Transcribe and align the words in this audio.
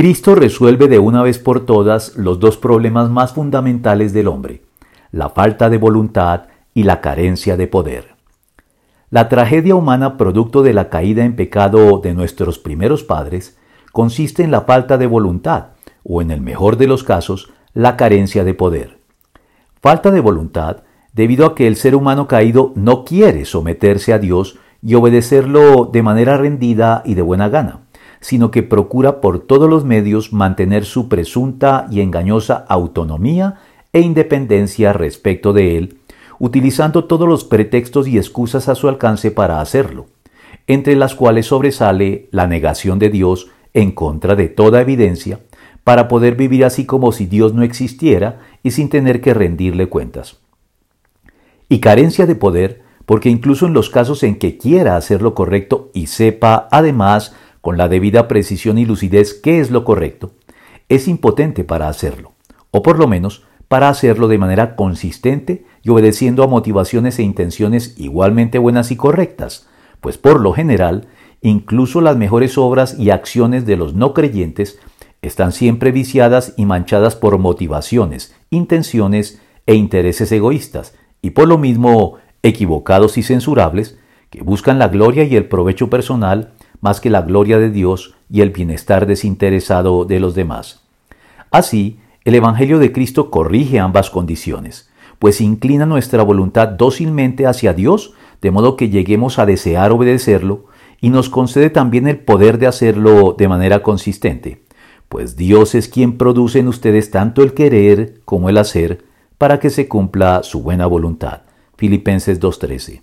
Cristo 0.00 0.34
resuelve 0.34 0.88
de 0.88 0.98
una 0.98 1.22
vez 1.22 1.38
por 1.38 1.66
todas 1.66 2.16
los 2.16 2.40
dos 2.40 2.56
problemas 2.56 3.10
más 3.10 3.34
fundamentales 3.34 4.14
del 4.14 4.28
hombre, 4.28 4.62
la 5.12 5.28
falta 5.28 5.68
de 5.68 5.76
voluntad 5.76 6.44
y 6.72 6.84
la 6.84 7.02
carencia 7.02 7.58
de 7.58 7.66
poder. 7.66 8.14
La 9.10 9.28
tragedia 9.28 9.74
humana 9.74 10.16
producto 10.16 10.62
de 10.62 10.72
la 10.72 10.88
caída 10.88 11.26
en 11.26 11.36
pecado 11.36 11.98
de 11.98 12.14
nuestros 12.14 12.58
primeros 12.58 13.04
padres 13.04 13.58
consiste 13.92 14.42
en 14.42 14.50
la 14.50 14.62
falta 14.62 14.96
de 14.96 15.06
voluntad, 15.06 15.72
o 16.02 16.22
en 16.22 16.30
el 16.30 16.40
mejor 16.40 16.78
de 16.78 16.86
los 16.86 17.04
casos, 17.04 17.52
la 17.74 17.98
carencia 17.98 18.42
de 18.42 18.54
poder. 18.54 19.00
Falta 19.82 20.10
de 20.10 20.20
voluntad 20.20 20.78
debido 21.12 21.44
a 21.44 21.54
que 21.54 21.66
el 21.66 21.76
ser 21.76 21.94
humano 21.94 22.26
caído 22.26 22.72
no 22.74 23.04
quiere 23.04 23.44
someterse 23.44 24.14
a 24.14 24.18
Dios 24.18 24.58
y 24.82 24.94
obedecerlo 24.94 25.90
de 25.92 26.02
manera 26.02 26.38
rendida 26.38 27.02
y 27.04 27.12
de 27.12 27.20
buena 27.20 27.50
gana, 27.50 27.80
sino 28.20 28.50
que 28.50 28.62
procura 28.62 29.20
por 29.20 29.40
todos 29.40 29.68
los 29.68 29.84
medios 29.84 30.32
mantener 30.32 30.84
su 30.84 31.08
presunta 31.08 31.86
y 31.90 32.00
engañosa 32.00 32.64
autonomía 32.68 33.60
e 33.92 34.00
independencia 34.00 34.92
respecto 34.92 35.52
de 35.52 35.78
él, 35.78 35.98
utilizando 36.38 37.04
todos 37.04 37.28
los 37.28 37.44
pretextos 37.44 38.06
y 38.08 38.18
excusas 38.18 38.68
a 38.68 38.74
su 38.74 38.88
alcance 38.88 39.30
para 39.30 39.60
hacerlo, 39.60 40.06
entre 40.66 40.96
las 40.96 41.14
cuales 41.14 41.46
sobresale 41.46 42.28
la 42.30 42.46
negación 42.46 42.98
de 42.98 43.10
Dios 43.10 43.48
en 43.74 43.92
contra 43.92 44.36
de 44.36 44.48
toda 44.48 44.80
evidencia, 44.80 45.40
para 45.84 46.08
poder 46.08 46.36
vivir 46.36 46.64
así 46.64 46.84
como 46.84 47.12
si 47.12 47.26
Dios 47.26 47.54
no 47.54 47.62
existiera 47.62 48.40
y 48.62 48.72
sin 48.72 48.88
tener 48.88 49.20
que 49.20 49.34
rendirle 49.34 49.88
cuentas. 49.88 50.40
Y 51.68 51.80
carencia 51.80 52.26
de 52.26 52.34
poder, 52.34 52.82
porque 53.06 53.28
incluso 53.28 53.66
en 53.66 53.72
los 53.72 53.90
casos 53.90 54.22
en 54.22 54.38
que 54.38 54.58
quiera 54.58 54.96
hacer 54.96 55.22
lo 55.22 55.34
correcto 55.34 55.90
y 55.94 56.06
sepa, 56.08 56.68
además, 56.70 57.34
con 57.60 57.76
la 57.76 57.88
debida 57.88 58.28
precisión 58.28 58.78
y 58.78 58.86
lucidez 58.86 59.34
qué 59.34 59.60
es 59.60 59.70
lo 59.70 59.84
correcto, 59.84 60.32
es 60.88 61.08
impotente 61.08 61.64
para 61.64 61.88
hacerlo, 61.88 62.32
o 62.70 62.82
por 62.82 62.98
lo 62.98 63.06
menos 63.06 63.44
para 63.68 63.88
hacerlo 63.88 64.26
de 64.26 64.38
manera 64.38 64.74
consistente 64.74 65.64
y 65.82 65.90
obedeciendo 65.90 66.42
a 66.42 66.48
motivaciones 66.48 67.18
e 67.18 67.22
intenciones 67.22 67.94
igualmente 67.98 68.58
buenas 68.58 68.90
y 68.90 68.96
correctas, 68.96 69.68
pues 70.00 70.18
por 70.18 70.40
lo 70.40 70.52
general, 70.52 71.06
incluso 71.40 72.00
las 72.00 72.16
mejores 72.16 72.58
obras 72.58 72.98
y 72.98 73.10
acciones 73.10 73.66
de 73.66 73.76
los 73.76 73.94
no 73.94 74.12
creyentes 74.12 74.80
están 75.22 75.52
siempre 75.52 75.92
viciadas 75.92 76.54
y 76.56 76.66
manchadas 76.66 77.14
por 77.14 77.38
motivaciones, 77.38 78.34
intenciones 78.50 79.40
e 79.66 79.74
intereses 79.74 80.32
egoístas, 80.32 80.94
y 81.22 81.30
por 81.30 81.46
lo 81.46 81.58
mismo 81.58 82.16
equivocados 82.42 83.18
y 83.18 83.22
censurables, 83.22 83.98
que 84.30 84.42
buscan 84.42 84.78
la 84.78 84.88
gloria 84.88 85.24
y 85.24 85.36
el 85.36 85.46
provecho 85.46 85.90
personal 85.90 86.54
más 86.80 87.00
que 87.00 87.10
la 87.10 87.22
gloria 87.22 87.58
de 87.58 87.70
Dios 87.70 88.14
y 88.30 88.40
el 88.40 88.50
bienestar 88.50 89.06
desinteresado 89.06 90.04
de 90.04 90.20
los 90.20 90.34
demás. 90.34 90.82
Así, 91.50 91.98
el 92.24 92.34
Evangelio 92.34 92.78
de 92.78 92.92
Cristo 92.92 93.30
corrige 93.30 93.78
ambas 93.78 94.10
condiciones, 94.10 94.90
pues 95.18 95.40
inclina 95.40 95.86
nuestra 95.86 96.22
voluntad 96.22 96.68
dócilmente 96.68 97.46
hacia 97.46 97.72
Dios, 97.72 98.14
de 98.40 98.50
modo 98.50 98.76
que 98.76 98.88
lleguemos 98.88 99.38
a 99.38 99.46
desear 99.46 99.92
obedecerlo, 99.92 100.66
y 101.00 101.10
nos 101.10 101.28
concede 101.28 101.70
también 101.70 102.06
el 102.06 102.18
poder 102.18 102.58
de 102.58 102.66
hacerlo 102.66 103.34
de 103.36 103.48
manera 103.48 103.82
consistente, 103.82 104.62
pues 105.08 105.34
Dios 105.36 105.74
es 105.74 105.88
quien 105.88 106.18
produce 106.18 106.60
en 106.60 106.68
ustedes 106.68 107.10
tanto 107.10 107.42
el 107.42 107.54
querer 107.54 108.20
como 108.24 108.48
el 108.48 108.58
hacer 108.58 109.04
para 109.38 109.58
que 109.58 109.70
se 109.70 109.88
cumpla 109.88 110.42
su 110.42 110.62
buena 110.62 110.86
voluntad. 110.86 111.42
Filipenses 111.76 112.38
2.13. 112.40 112.98